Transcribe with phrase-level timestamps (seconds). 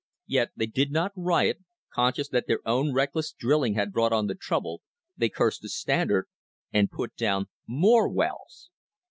[0.25, 1.59] Yet they did not riot;
[1.93, 4.81] conscious that their own reckless drilling had brought on the trouble,
[5.15, 6.25] they cursed the Standard,
[6.73, 8.71] and put down more wells!